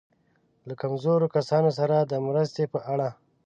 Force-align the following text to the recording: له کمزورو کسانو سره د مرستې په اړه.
له 0.67 0.73
کمزورو 0.81 1.27
کسانو 1.35 1.71
سره 1.79 1.95
د 2.01 2.13
مرستې 2.27 2.63
په 2.73 2.79
اړه. 2.93 3.09